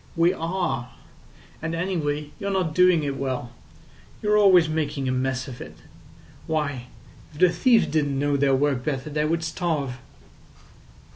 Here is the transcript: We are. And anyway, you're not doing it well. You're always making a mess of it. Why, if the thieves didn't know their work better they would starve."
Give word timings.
We 0.15 0.33
are. 0.33 0.93
And 1.61 1.75
anyway, 1.75 2.31
you're 2.39 2.49
not 2.49 2.73
doing 2.73 3.03
it 3.03 3.17
well. 3.17 3.51
You're 4.23 4.35
always 4.35 4.67
making 4.67 5.07
a 5.07 5.11
mess 5.11 5.47
of 5.47 5.61
it. 5.61 5.77
Why, 6.47 6.87
if 7.31 7.39
the 7.39 7.49
thieves 7.51 7.85
didn't 7.85 8.17
know 8.17 8.35
their 8.35 8.55
work 8.55 8.83
better 8.83 9.11
they 9.11 9.25
would 9.25 9.43
starve." 9.43 9.99